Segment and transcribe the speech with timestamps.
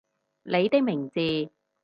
[0.41, 1.51] 你的名字